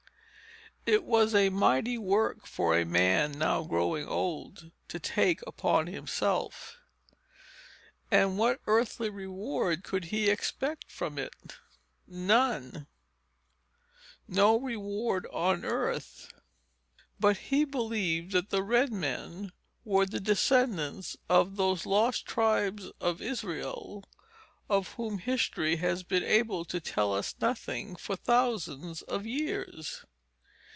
[0.83, 6.79] It was a mighty work for a man, now growing old, to take upon himself.
[8.09, 11.33] And what earthly reward could he expect from it?
[12.07, 12.87] None;
[14.27, 16.33] no reward on earth.
[17.19, 19.51] But he believed that the red men
[19.85, 24.03] were the descendants of those lost tribes of Israel
[24.67, 30.05] of whom history has been able to tell us nothing, for thousands of years.